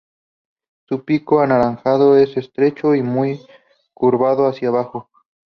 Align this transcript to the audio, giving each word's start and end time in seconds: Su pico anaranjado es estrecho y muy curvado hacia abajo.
Su 0.89 1.05
pico 1.05 1.41
anaranjado 1.41 2.17
es 2.17 2.35
estrecho 2.35 2.95
y 2.95 3.03
muy 3.03 3.39
curvado 3.93 4.47
hacia 4.47 4.69
abajo. 4.69 5.11